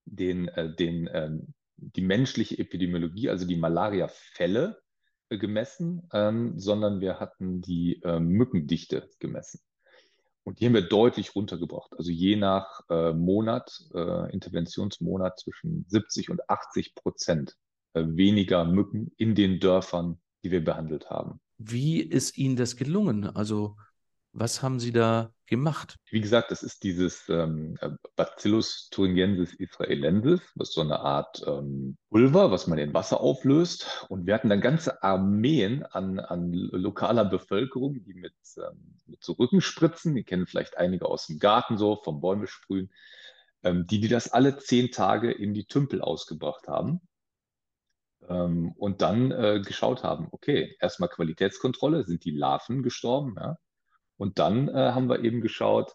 den, 0.07 0.49
äh, 0.49 0.75
den, 0.75 1.11
ähm, 1.13 1.53
die 1.77 2.01
menschliche 2.01 2.59
Epidemiologie, 2.59 3.29
also 3.29 3.47
die 3.47 3.59
Malaria-Fälle 3.59 4.81
äh, 5.29 5.37
gemessen, 5.37 6.09
ähm, 6.15 6.59
sondern 6.59 7.03
wir 7.03 7.21
hatten 7.21 7.61
die 7.61 8.01
äh, 8.03 8.19
Mückendichte 8.19 9.11
gemessen. 9.19 9.61
Und 10.43 10.61
die 10.61 10.65
haben 10.65 10.75
wir 10.75 10.89
deutlich 10.89 11.35
runtergebracht. 11.35 11.93
Also 11.99 12.11
je 12.11 12.37
nach 12.37 12.81
äh, 12.89 13.13
Monat, 13.13 13.79
äh, 13.93 14.33
Interventionsmonat 14.33 15.39
zwischen 15.39 15.85
70 15.87 16.31
und 16.31 16.49
80 16.49 16.95
Prozent 16.95 17.51
äh, 17.51 17.66
weniger 18.05 18.65
Mücken 18.65 19.13
in 19.17 19.35
den 19.35 19.61
Dörfern, 19.61 20.19
die 20.45 20.51
wir 20.51 20.65
behandelt 20.65 21.11
haben. 21.11 21.41
Wie 21.59 22.01
ist 22.01 22.37
Ihnen 22.37 22.57
das 22.57 22.77
gelungen? 22.77 23.25
Also 23.25 23.77
was 24.39 24.63
haben 24.63 24.79
Sie 24.81 24.93
da 24.93 25.33
gemacht? 25.47 25.97
Wie 26.11 26.21
gesagt, 26.21 26.51
das 26.51 26.63
ist 26.63 26.83
dieses 26.83 27.29
ähm, 27.31 27.79
Bacillus 28.17 28.89
thuringiensis 28.91 29.55
israelensis, 29.55 30.41
das 30.57 30.69
ist 30.69 30.75
so 30.75 30.83
eine 30.83 31.01
Art 31.01 31.43
ähm, 31.47 31.97
Pulver, 32.11 32.51
was 32.51 32.67
man 32.67 32.79
in 32.79 32.93
Wasser 32.93 33.21
auflöst. 33.21 34.07
Und 34.09 34.27
wir 34.27 34.35
hatten 34.35 34.51
dann 34.51 34.61
ganze 34.61 35.03
Armeen 35.03 35.85
an, 35.85 36.19
an 36.19 36.53
lokaler 36.53 37.25
Bevölkerung, 37.25 38.05
die 38.05 38.15
mit, 38.15 38.35
ähm, 38.59 38.97
mit 39.07 39.25
so 39.25 39.33
Rückenspritzen, 39.33 40.15
die 40.15 40.25
kennen 40.25 40.47
vielleicht 40.47 40.77
einige 40.77 41.07
aus 41.07 41.29
dem 41.29 41.39
Garten 41.39 41.79
so, 41.79 41.97
vom 42.03 42.21
Bäume 42.21 42.47
sprühen, 42.47 42.91
ähm, 43.63 43.87
die, 43.87 44.01
die 44.01 44.09
das 44.09 44.29
alle 44.29 44.59
zehn 44.59 44.91
Tage 44.91 45.33
in 45.33 45.55
die 45.55 45.65
Tümpel 45.65 46.03
ausgebracht 46.03 46.69
haben. 46.69 47.01
Ähm, 48.29 48.73
und 48.77 49.03
dann 49.03 49.31
äh, 49.31 49.61
geschaut 49.65 50.03
haben, 50.03 50.29
okay, 50.31 50.77
erstmal 50.81 51.09
Qualitätskontrolle, 51.09 52.05
sind 52.05 52.25
die 52.25 52.33
Larven 52.33 52.83
gestorben, 52.83 53.35
ja? 53.39 53.57
Und 54.17 54.39
dann 54.39 54.69
äh, 54.69 54.93
haben 54.93 55.09
wir 55.09 55.23
eben 55.25 55.41
geschaut, 55.41 55.93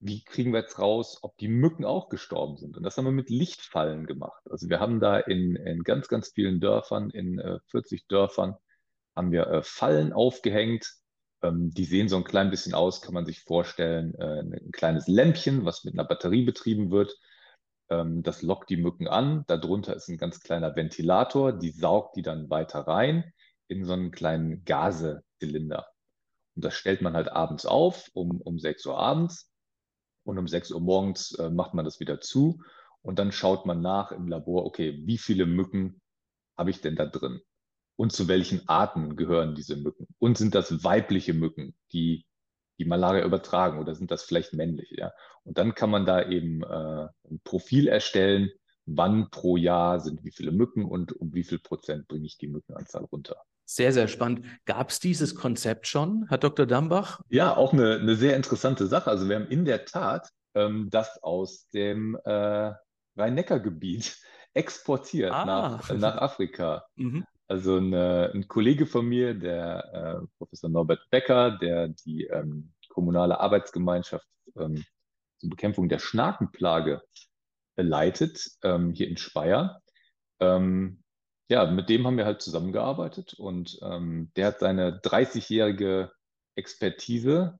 wie 0.00 0.22
kriegen 0.22 0.52
wir 0.52 0.60
jetzt 0.60 0.78
raus, 0.78 1.18
ob 1.22 1.36
die 1.38 1.48
Mücken 1.48 1.84
auch 1.84 2.08
gestorben 2.08 2.56
sind. 2.56 2.76
Und 2.76 2.82
das 2.82 2.96
haben 2.96 3.04
wir 3.04 3.12
mit 3.12 3.30
Lichtfallen 3.30 4.06
gemacht. 4.06 4.42
Also 4.48 4.68
wir 4.68 4.80
haben 4.80 5.00
da 5.00 5.18
in, 5.18 5.56
in 5.56 5.82
ganz, 5.82 6.08
ganz 6.08 6.30
vielen 6.32 6.60
Dörfern, 6.60 7.10
in 7.10 7.38
äh, 7.38 7.58
40 7.70 8.06
Dörfern, 8.06 8.56
haben 9.16 9.32
wir 9.32 9.48
äh, 9.48 9.62
Fallen 9.62 10.12
aufgehängt. 10.12 10.94
Ähm, 11.42 11.70
die 11.70 11.84
sehen 11.84 12.08
so 12.08 12.16
ein 12.16 12.24
klein 12.24 12.50
bisschen 12.50 12.74
aus, 12.74 13.02
kann 13.02 13.14
man 13.14 13.26
sich 13.26 13.40
vorstellen, 13.42 14.14
äh, 14.14 14.40
ein 14.40 14.70
kleines 14.72 15.08
Lämpchen, 15.08 15.64
was 15.64 15.84
mit 15.84 15.94
einer 15.94 16.06
Batterie 16.06 16.44
betrieben 16.44 16.90
wird. 16.90 17.16
Ähm, 17.90 18.22
das 18.22 18.42
lockt 18.42 18.70
die 18.70 18.76
Mücken 18.76 19.08
an. 19.08 19.44
Darunter 19.46 19.94
ist 19.96 20.08
ein 20.08 20.18
ganz 20.18 20.40
kleiner 20.40 20.76
Ventilator, 20.76 21.52
die 21.52 21.70
saugt 21.70 22.16
die 22.16 22.22
dann 22.22 22.50
weiter 22.50 22.80
rein 22.80 23.32
in 23.68 23.84
so 23.84 23.92
einen 23.92 24.10
kleinen 24.10 24.64
Gasezylinder. 24.64 25.86
Und 26.56 26.64
das 26.64 26.74
stellt 26.74 27.02
man 27.02 27.14
halt 27.14 27.28
abends 27.28 27.66
auf, 27.66 28.08
um, 28.14 28.40
um 28.40 28.58
6 28.58 28.86
Uhr 28.86 28.98
abends. 28.98 29.50
Und 30.24 30.38
um 30.38 30.48
6 30.48 30.72
Uhr 30.72 30.80
morgens 30.80 31.32
äh, 31.38 31.50
macht 31.50 31.74
man 31.74 31.84
das 31.84 32.00
wieder 32.00 32.20
zu. 32.20 32.60
Und 33.02 33.18
dann 33.18 33.32
schaut 33.32 33.64
man 33.64 33.80
nach 33.80 34.12
im 34.12 34.28
Labor, 34.28 34.66
okay, 34.66 35.00
wie 35.06 35.18
viele 35.18 35.46
Mücken 35.46 36.00
habe 36.56 36.70
ich 36.70 36.80
denn 36.80 36.96
da 36.96 37.06
drin? 37.06 37.40
Und 37.96 38.12
zu 38.12 38.28
welchen 38.28 38.68
Arten 38.68 39.16
gehören 39.16 39.54
diese 39.54 39.76
Mücken? 39.76 40.06
Und 40.18 40.36
sind 40.36 40.54
das 40.54 40.84
weibliche 40.84 41.34
Mücken, 41.34 41.74
die 41.92 42.26
die 42.78 42.84
Malaria 42.84 43.24
übertragen 43.24 43.78
oder 43.78 43.94
sind 43.94 44.10
das 44.10 44.24
vielleicht 44.24 44.52
männliche? 44.52 44.96
Ja? 44.96 45.12
Und 45.44 45.58
dann 45.58 45.74
kann 45.74 45.90
man 45.90 46.06
da 46.06 46.28
eben 46.28 46.62
äh, 46.62 47.08
ein 47.30 47.40
Profil 47.44 47.88
erstellen, 47.88 48.50
wann 48.86 49.30
pro 49.30 49.56
Jahr 49.56 50.00
sind 50.00 50.24
wie 50.24 50.30
viele 50.30 50.52
Mücken 50.52 50.84
und 50.84 51.12
um 51.12 51.34
wie 51.34 51.44
viel 51.44 51.58
Prozent 51.58 52.08
bringe 52.08 52.26
ich 52.26 52.38
die 52.38 52.48
Mückenanzahl 52.48 53.04
runter. 53.04 53.36
Sehr, 53.64 53.92
sehr 53.92 54.08
spannend. 54.08 54.46
Gab 54.64 54.88
es 54.88 54.98
dieses 54.98 55.34
Konzept 55.34 55.86
schon, 55.86 56.24
Herr 56.28 56.38
Dr. 56.38 56.64
Dambach? 56.64 57.20
Ja, 57.28 57.54
auch 57.54 57.74
eine, 57.74 57.96
eine 57.96 58.16
sehr 58.16 58.34
interessante 58.34 58.86
Sache. 58.86 59.10
Also 59.10 59.28
wir 59.28 59.36
haben 59.36 59.48
in 59.48 59.66
der 59.66 59.84
Tat 59.84 60.30
ähm, 60.54 60.88
das 60.90 61.22
aus 61.22 61.68
dem 61.68 62.18
äh, 62.24 62.72
Rhein-Neckar-Gebiet 63.16 64.16
exportiert 64.54 65.32
ah. 65.32 65.44
nach, 65.44 65.90
nach 65.92 66.16
Afrika. 66.16 66.86
Mhm. 66.96 67.26
Also 67.48 67.78
eine, 67.78 68.30
ein 68.34 68.46
Kollege 68.46 68.84
von 68.84 69.06
mir, 69.06 69.34
der 69.34 70.20
äh, 70.22 70.26
Professor 70.36 70.68
Norbert 70.68 71.08
Becker, 71.10 71.58
der 71.58 71.88
die 71.88 72.24
ähm, 72.24 72.74
kommunale 72.90 73.40
Arbeitsgemeinschaft 73.40 74.28
ähm, 74.56 74.84
zur 75.38 75.50
Bekämpfung 75.50 75.88
der 75.88 75.98
Schnakenplage 75.98 77.02
leitet, 77.76 78.50
ähm, 78.62 78.92
hier 78.92 79.08
in 79.08 79.16
Speyer. 79.16 79.80
Ähm, 80.40 81.02
ja, 81.48 81.70
mit 81.70 81.88
dem 81.88 82.06
haben 82.06 82.18
wir 82.18 82.26
halt 82.26 82.42
zusammengearbeitet 82.42 83.34
und 83.34 83.78
ähm, 83.82 84.30
der 84.36 84.48
hat 84.48 84.60
seine 84.60 85.00
30-jährige 85.00 86.12
Expertise 86.54 87.58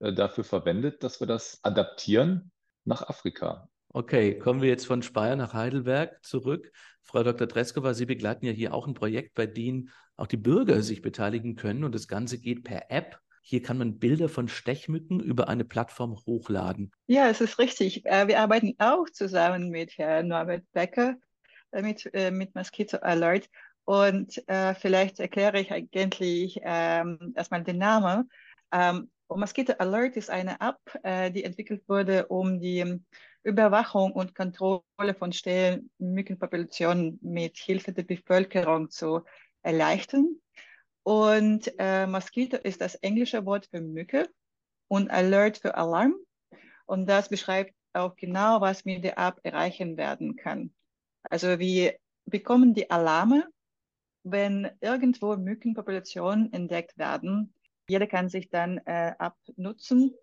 äh, 0.00 0.12
dafür 0.12 0.42
verwendet, 0.42 1.04
dass 1.04 1.20
wir 1.20 1.28
das 1.28 1.62
adaptieren 1.62 2.50
nach 2.84 3.02
Afrika. 3.08 3.68
Okay, 3.90 4.38
kommen 4.38 4.60
wir 4.60 4.68
jetzt 4.68 4.86
von 4.86 5.02
Speyer 5.02 5.36
nach 5.36 5.54
Heidelberg 5.54 6.22
zurück. 6.22 6.70
Frau 7.02 7.22
Dr. 7.22 7.46
Dreskova, 7.46 7.94
Sie 7.94 8.04
begleiten 8.04 8.44
ja 8.44 8.52
hier 8.52 8.74
auch 8.74 8.86
ein 8.86 8.92
Projekt, 8.92 9.34
bei 9.34 9.46
dem 9.46 9.88
auch 10.16 10.26
die 10.26 10.36
Bürger 10.36 10.82
sich 10.82 11.00
beteiligen 11.00 11.56
können 11.56 11.84
und 11.84 11.94
das 11.94 12.06
Ganze 12.06 12.38
geht 12.38 12.64
per 12.64 12.90
App. 12.90 13.18
Hier 13.40 13.62
kann 13.62 13.78
man 13.78 13.98
Bilder 13.98 14.28
von 14.28 14.46
Stechmücken 14.46 15.20
über 15.20 15.48
eine 15.48 15.64
Plattform 15.64 16.14
hochladen. 16.26 16.92
Ja, 17.06 17.30
es 17.30 17.40
ist 17.40 17.58
richtig. 17.58 18.04
Äh, 18.04 18.28
wir 18.28 18.40
arbeiten 18.40 18.74
auch 18.76 19.08
zusammen 19.08 19.70
mit 19.70 19.96
Herrn 19.96 20.28
Norbert 20.28 20.64
Becker 20.72 21.16
äh, 21.70 21.80
mit, 21.80 22.10
äh, 22.12 22.30
mit 22.30 22.54
Mosquito 22.54 22.98
Alert. 22.98 23.48
Und 23.86 24.42
vielleicht 24.78 25.18
erkläre 25.18 25.58
ich 25.60 25.72
eigentlich 25.72 26.60
ähm, 26.62 27.32
erstmal 27.34 27.64
den 27.64 27.78
Namen. 27.78 28.28
Ähm, 28.70 29.10
Mosquito 29.30 29.72
Alert 29.78 30.14
ist 30.18 30.28
eine 30.28 30.58
App, 30.60 31.32
die 31.32 31.42
entwickelt 31.42 31.88
wurde, 31.88 32.26
um 32.26 32.60
die 32.60 33.00
Überwachung 33.42 34.12
und 34.12 34.34
Kontrolle 34.34 34.82
von 35.18 35.32
Stellmückenpopulationen 35.32 37.18
mit 37.22 37.56
Hilfe 37.56 37.92
der 37.92 38.02
Bevölkerung 38.02 38.90
zu 38.90 39.22
erleichtern. 39.62 40.40
Und 41.02 41.72
äh, 41.78 42.06
Mosquito 42.06 42.56
ist 42.56 42.80
das 42.80 42.96
englische 42.96 43.46
Wort 43.46 43.66
für 43.70 43.80
Mücke 43.80 44.28
und 44.88 45.10
Alert 45.10 45.58
für 45.58 45.74
Alarm. 45.76 46.14
Und 46.86 47.06
das 47.08 47.28
beschreibt 47.28 47.74
auch 47.92 48.16
genau, 48.16 48.60
was 48.60 48.84
mit 48.84 49.04
der 49.04 49.18
App 49.18 49.40
erreichen 49.42 49.96
werden 49.96 50.36
kann. 50.36 50.74
Also 51.22 51.58
wir 51.58 51.96
bekommen 52.26 52.74
die 52.74 52.90
Alarme, 52.90 53.46
wenn 54.22 54.70
irgendwo 54.80 55.36
Mückenpopulationen 55.36 56.52
entdeckt 56.52 56.98
werden. 56.98 57.54
Jeder 57.88 58.06
kann 58.06 58.28
sich 58.28 58.50
dann 58.50 58.78
äh, 58.84 59.14
abnutzen 59.18 60.14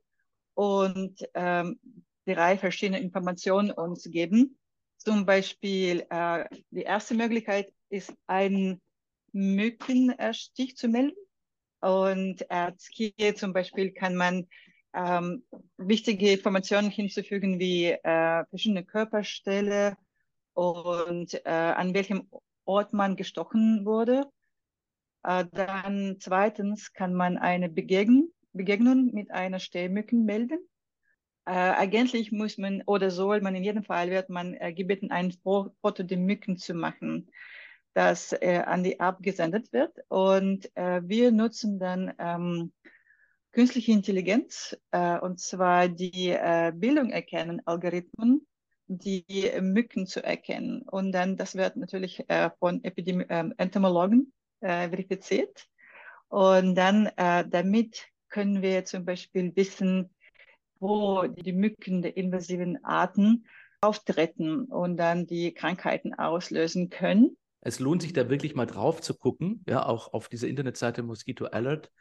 und 0.54 1.28
ähm, 1.34 1.80
drei 2.26 2.58
verschiedene 2.58 3.00
Informationen 3.00 3.72
uns 3.72 4.04
geben. 4.04 4.58
Zum 4.98 5.26
Beispiel 5.26 6.06
äh, 6.10 6.46
die 6.72 6.84
erste 6.84 7.16
Möglichkeit 7.16 7.72
ist, 7.90 8.14
einen 8.28 8.82
Mückenstich 9.32 10.78
zu 10.78 10.88
melden. 10.88 11.18
Und 11.82 12.46
äh, 12.50 12.72
hier 12.92 13.36
zum 13.36 13.54
Beispiel 13.54 13.92
kann 13.92 14.16
man 14.16 14.48
ähm, 14.94 15.44
wichtige 15.78 16.32
Informationen 16.32 16.90
hinzufügen 16.90 17.60
wie 17.60 17.88
äh, 17.88 18.46
verschiedene 18.50 18.86
Körperstelle, 18.86 19.98
und 20.56 21.34
äh, 21.46 21.50
an 21.50 21.94
welchem 21.94 22.30
Ort 22.64 22.94
man 22.94 23.16
gestochen 23.16 23.86
wurde. 23.86 24.26
Äh, 25.24 25.46
dann 25.52 26.18
zweitens 26.20 26.94
kann 26.94 27.14
man 27.14 27.38
eine 27.38 27.70
Begegnung, 27.70 28.32
Begegnung 28.54 29.14
mit 29.14 29.32
einer 29.32 29.60
Stellmücken 29.60 30.26
melden. 30.26 30.60
Äh, 31.46 31.52
eigentlich 31.52 32.32
muss 32.32 32.58
man 32.58 32.82
oder 32.86 33.12
soll 33.12 33.42
man 33.42 33.56
in 33.56 33.64
jedem 33.64 33.84
Fall 33.84 34.10
wird 34.10 34.30
man 34.30 34.56
äh, 34.56 34.74
gebeten, 34.74 35.12
ein 35.12 35.32
Foto 35.32 36.04
der 36.04 36.18
Mücken 36.18 36.58
zu 36.58 36.74
machen, 36.74 37.30
das 37.94 38.34
äh, 38.34 38.64
an 38.66 38.84
die 38.84 39.00
App 39.00 39.18
gesendet 39.22 39.72
wird. 39.72 39.98
Und 40.10 40.76
äh, 40.76 41.02
wir 41.04 41.32
nutzen 41.32 41.80
dann 41.80 42.14
ähm, 42.18 42.74
künstliche 43.52 43.92
Intelligenz, 43.92 44.78
äh, 44.92 45.20
und 45.20 45.40
zwar 45.40 45.88
die 45.88 46.30
äh, 46.30 46.74
Bildung 46.76 47.12
erkennen 47.12 47.62
Algorithmen, 47.66 48.46
die 48.88 49.52
Mücken 49.62 50.08
zu 50.08 50.24
erkennen. 50.24 50.82
Und 50.84 51.12
dann, 51.12 51.38
das 51.38 51.56
wird 51.56 51.76
natürlich 51.76 52.28
äh, 52.30 52.50
von 52.60 52.84
Epidemi 52.84 53.24
äh, 53.30 53.50
Entomologen 53.58 54.34
äh, 54.62 54.90
verifiziert. 54.90 55.68
Und 56.28 56.76
dann, 56.76 57.08
äh, 57.18 57.48
damit 57.48 58.08
können 58.30 58.62
wir 58.62 58.86
zum 58.86 59.06
Beispiel 59.06 59.56
wissen, 59.56 60.10
wo 60.88 61.28
die 61.28 61.54
Mücken 61.54 62.02
der 62.02 62.18
invasiven 62.18 62.84
Arten 62.84 63.46
auftreten 63.82 64.66
und 64.66 64.98
dann 64.98 65.28
die 65.28 65.54
Krankheiten 65.54 66.14
auslösen 66.14 66.90
können. 66.90 67.38
Es 67.62 67.80
lohnt 67.80 68.02
sich 68.02 68.14
da 68.14 68.30
wirklich 68.30 68.56
mal 68.56 68.66
drauf 68.66 69.02
zu 69.02 69.16
gucken, 69.16 69.64
ja, 69.68 69.86
auch 69.86 70.14
auf 70.14 70.30
dieser 70.30 70.48
Internetseite 70.48 71.04
Mosquito 71.04 71.46
Alert 71.46 71.92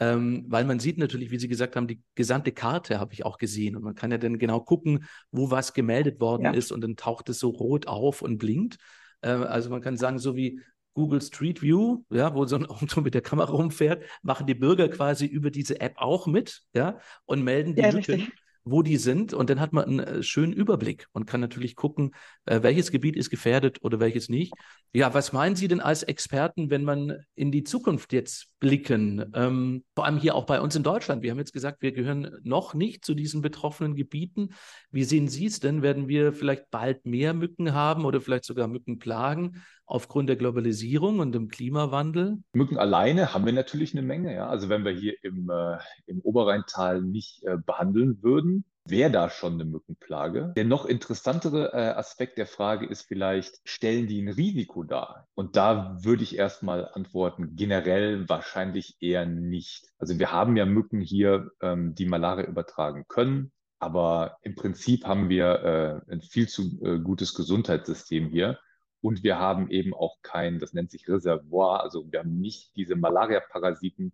ähm, 0.00 0.46
weil 0.48 0.64
man 0.64 0.80
sieht 0.80 0.96
natürlich, 0.96 1.30
wie 1.30 1.38
Sie 1.38 1.46
gesagt 1.46 1.76
haben, 1.76 1.86
die 1.86 2.02
gesamte 2.14 2.52
Karte 2.52 2.98
habe 2.98 3.12
ich 3.12 3.26
auch 3.26 3.36
gesehen 3.36 3.76
und 3.76 3.82
man 3.82 3.94
kann 3.94 4.10
ja 4.10 4.16
dann 4.16 4.38
genau 4.38 4.60
gucken, 4.60 5.04
wo 5.30 5.50
was 5.50 5.74
gemeldet 5.74 6.20
worden 6.20 6.44
ja. 6.44 6.52
ist 6.52 6.72
und 6.72 6.80
dann 6.80 6.96
taucht 6.96 7.28
es 7.28 7.38
so 7.38 7.50
rot 7.50 7.86
auf 7.86 8.22
und 8.22 8.38
blinkt. 8.38 8.78
Äh, 9.20 9.28
also 9.28 9.68
man 9.68 9.82
kann 9.82 9.98
sagen, 9.98 10.18
so 10.18 10.34
wie 10.34 10.60
Google 10.94 11.22
Street 11.22 11.62
View, 11.62 12.04
ja, 12.10 12.34
wo 12.34 12.44
so 12.46 12.56
ein 12.56 12.66
Auto 12.70 13.00
mit 13.00 13.14
der 13.14 13.22
Kamera 13.22 13.52
rumfährt, 13.52 14.04
machen 14.22 14.46
die 14.46 14.54
Bürger 14.54 14.88
quasi 14.88 15.26
über 15.26 15.50
diese 15.50 15.80
App 15.80 15.94
auch 15.96 16.26
mit, 16.26 16.62
ja, 16.74 16.98
und 17.24 17.42
melden 17.42 17.74
die 17.74 17.82
ja, 17.82 17.90
Lücken 17.90 18.32
wo 18.64 18.82
die 18.82 18.96
sind 18.96 19.32
und 19.32 19.50
dann 19.50 19.60
hat 19.60 19.72
man 19.72 19.84
einen 19.84 20.00
äh, 20.00 20.22
schönen 20.22 20.52
Überblick 20.52 21.06
und 21.12 21.26
kann 21.26 21.40
natürlich 21.40 21.76
gucken, 21.76 22.12
äh, 22.44 22.62
welches 22.62 22.90
Gebiet 22.90 23.16
ist 23.16 23.30
gefährdet 23.30 23.78
oder 23.82 24.00
welches 24.00 24.28
nicht. 24.28 24.52
Ja, 24.92 25.14
was 25.14 25.32
meinen 25.32 25.56
Sie 25.56 25.68
denn 25.68 25.80
als 25.80 26.02
Experten, 26.02 26.70
wenn 26.70 26.84
man 26.84 27.24
in 27.34 27.52
die 27.52 27.64
Zukunft 27.64 28.12
jetzt 28.12 28.48
blicken? 28.58 29.30
Ähm, 29.34 29.84
vor 29.94 30.04
allem 30.04 30.18
hier 30.18 30.34
auch 30.34 30.46
bei 30.46 30.60
uns 30.60 30.76
in 30.76 30.82
Deutschland. 30.82 31.22
Wir 31.22 31.30
haben 31.30 31.38
jetzt 31.38 31.52
gesagt, 31.52 31.80
wir 31.80 31.92
gehören 31.92 32.36
noch 32.42 32.74
nicht 32.74 33.04
zu 33.04 33.14
diesen 33.14 33.40
betroffenen 33.40 33.94
Gebieten. 33.94 34.50
Wie 34.90 35.04
sehen 35.04 35.28
Sie 35.28 35.46
es 35.46 35.60
denn? 35.60 35.82
Werden 35.82 36.08
wir 36.08 36.32
vielleicht 36.32 36.70
bald 36.70 37.06
mehr 37.06 37.32
Mücken 37.32 37.72
haben 37.72 38.04
oder 38.04 38.20
vielleicht 38.20 38.44
sogar 38.44 38.68
Mückenplagen 38.68 39.62
aufgrund 39.90 40.28
der 40.28 40.36
Globalisierung 40.36 41.18
und 41.18 41.32
dem 41.32 41.48
Klimawandel? 41.48 42.38
Mücken 42.52 42.78
alleine 42.78 43.34
haben 43.34 43.44
wir 43.44 43.52
natürlich 43.52 43.92
eine 43.92 44.02
Menge. 44.02 44.34
Ja? 44.34 44.48
Also 44.48 44.68
wenn 44.68 44.84
wir 44.84 44.92
hier 44.92 45.14
im, 45.22 45.50
äh, 45.50 45.78
im 46.06 46.20
Oberrheintal 46.20 47.02
nicht 47.02 47.42
äh, 47.44 47.56
behandeln 47.58 48.22
würden, 48.22 48.64
wäre 48.86 49.10
da 49.10 49.30
schon 49.30 49.54
eine 49.54 49.64
Mückenplage. 49.64 50.52
Der 50.56 50.64
noch 50.64 50.86
interessantere 50.86 51.72
äh, 51.72 51.98
Aspekt 51.98 52.38
der 52.38 52.46
Frage 52.46 52.86
ist 52.86 53.02
vielleicht, 53.02 53.60
stellen 53.64 54.06
die 54.06 54.22
ein 54.22 54.28
Risiko 54.28 54.84
dar? 54.84 55.28
Und 55.34 55.56
da 55.56 55.98
würde 56.02 56.22
ich 56.22 56.36
erstmal 56.36 56.88
antworten, 56.92 57.56
generell 57.56 58.28
wahrscheinlich 58.28 58.96
eher 59.00 59.26
nicht. 59.26 59.88
Also 59.98 60.18
wir 60.18 60.32
haben 60.32 60.56
ja 60.56 60.66
Mücken 60.66 61.00
hier, 61.00 61.50
ähm, 61.60 61.94
die 61.94 62.06
Malaria 62.06 62.46
übertragen 62.46 63.04
können. 63.08 63.52
Aber 63.78 64.36
im 64.42 64.54
Prinzip 64.54 65.06
haben 65.06 65.30
wir 65.30 66.04
äh, 66.08 66.12
ein 66.12 66.20
viel 66.20 66.48
zu 66.48 66.80
äh, 66.84 66.98
gutes 66.98 67.34
Gesundheitssystem 67.34 68.28
hier. 68.28 68.58
Und 69.00 69.22
wir 69.22 69.38
haben 69.38 69.70
eben 69.70 69.94
auch 69.94 70.18
kein, 70.22 70.58
das 70.58 70.74
nennt 70.74 70.90
sich 70.90 71.08
Reservoir, 71.08 71.82
also 71.82 72.10
wir 72.10 72.18
haben 72.20 72.38
nicht 72.38 72.76
diese 72.76 72.96
Malaria-Parasiten 72.96 74.12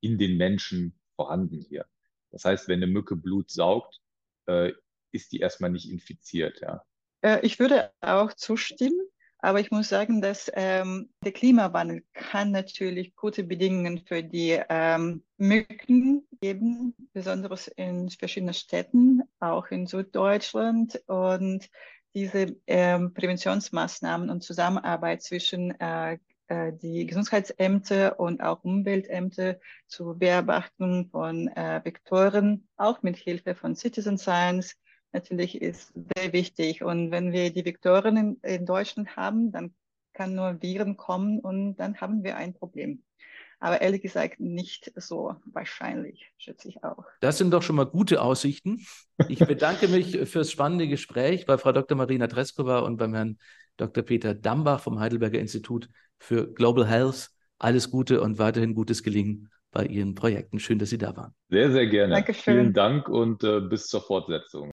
in 0.00 0.18
den 0.18 0.36
Menschen 0.36 0.98
vorhanden 1.14 1.60
hier. 1.60 1.86
Das 2.30 2.44
heißt, 2.44 2.68
wenn 2.68 2.82
eine 2.82 2.88
Mücke 2.88 3.16
Blut 3.16 3.50
saugt, 3.50 4.00
äh, 4.46 4.72
ist 5.12 5.32
die 5.32 5.38
erstmal 5.38 5.70
nicht 5.70 5.88
infiziert. 5.88 6.60
Ja. 6.60 6.84
Äh, 7.20 7.46
ich 7.46 7.60
würde 7.60 7.92
auch 8.00 8.32
zustimmen, 8.32 9.00
aber 9.38 9.60
ich 9.60 9.70
muss 9.70 9.88
sagen, 9.88 10.20
dass 10.20 10.50
ähm, 10.54 11.10
der 11.22 11.32
Klimawandel 11.32 12.02
kann 12.12 12.50
natürlich 12.50 13.14
gute 13.14 13.44
Bedingungen 13.44 13.98
für 13.98 14.22
die 14.22 14.60
ähm, 14.68 15.22
Mücken 15.36 16.26
geben, 16.40 16.94
besonders 17.12 17.68
in 17.68 18.10
verschiedenen 18.10 18.54
Städten, 18.54 19.22
auch 19.40 19.66
in 19.68 19.86
Süddeutschland. 19.86 21.02
Und 21.06 21.68
diese 22.14 22.56
ähm, 22.66 23.12
Präventionsmaßnahmen 23.12 24.30
und 24.30 24.42
Zusammenarbeit 24.42 25.22
zwischen 25.22 25.78
äh, 25.80 26.18
äh, 26.48 26.72
die 26.72 27.06
Gesundheitsämter 27.06 28.20
und 28.20 28.42
auch 28.42 28.62
Umweltämter 28.64 29.58
zur 29.86 30.18
Beobachtung 30.18 31.08
von 31.10 31.48
äh, 31.48 31.80
Vektoren, 31.82 32.68
auch 32.76 33.02
mit 33.02 33.16
Hilfe 33.16 33.54
von 33.54 33.74
Citizen 33.74 34.18
Science, 34.18 34.76
natürlich 35.12 35.62
ist 35.62 35.94
sehr 36.16 36.32
wichtig. 36.32 36.82
Und 36.82 37.10
wenn 37.10 37.32
wir 37.32 37.50
die 37.50 37.64
Vektoren 37.64 38.16
in, 38.16 38.36
in 38.42 38.66
Deutschland 38.66 39.16
haben, 39.16 39.52
dann 39.52 39.74
kann 40.12 40.34
nur 40.34 40.60
Viren 40.60 40.96
kommen 40.96 41.40
und 41.40 41.76
dann 41.76 42.00
haben 42.00 42.22
wir 42.22 42.36
ein 42.36 42.52
Problem. 42.52 43.02
Aber 43.64 43.80
ehrlich 43.80 44.02
gesagt 44.02 44.40
nicht 44.40 44.92
so 44.94 45.36
wahrscheinlich, 45.46 46.30
schätze 46.36 46.68
ich 46.68 46.84
auch. 46.84 47.06
Das 47.20 47.38
sind 47.38 47.50
doch 47.50 47.62
schon 47.62 47.76
mal 47.76 47.86
gute 47.86 48.20
Aussichten. 48.20 48.84
Ich 49.30 49.38
bedanke 49.38 49.88
mich 49.88 50.18
fürs 50.28 50.50
spannende 50.50 50.86
Gespräch 50.86 51.46
bei 51.46 51.56
Frau 51.56 51.72
Dr. 51.72 51.96
Marina 51.96 52.26
Treskova 52.26 52.80
und 52.80 52.98
beim 52.98 53.14
Herrn 53.14 53.38
Dr. 53.78 54.04
Peter 54.04 54.34
Dambach 54.34 54.80
vom 54.80 55.00
Heidelberger 55.00 55.38
Institut 55.38 55.88
für 56.18 56.52
Global 56.52 56.86
Health. 56.86 57.30
Alles 57.58 57.90
Gute 57.90 58.20
und 58.20 58.38
weiterhin 58.38 58.74
gutes 58.74 59.02
Gelingen 59.02 59.48
bei 59.70 59.86
Ihren 59.86 60.14
Projekten. 60.14 60.58
Schön, 60.58 60.78
dass 60.78 60.90
Sie 60.90 60.98
da 60.98 61.16
waren. 61.16 61.34
Sehr, 61.48 61.72
sehr 61.72 61.86
gerne. 61.86 62.16
Dankeschön. 62.16 62.54
Vielen 62.54 62.74
Dank 62.74 63.08
und 63.08 63.44
äh, 63.44 63.60
bis 63.60 63.86
zur 63.86 64.02
Fortsetzung. 64.02 64.72